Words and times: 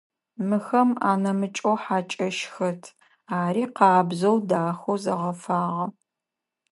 Мыхэм 0.49 0.89
анэмыкӏэу 1.09 1.77
хьакӏэщ 1.83 2.37
хэт, 2.53 2.81
ари 3.39 3.63
къабзэу, 3.75 4.37
дахэу 4.49 4.97
зэгъэфагъэ. 5.03 5.85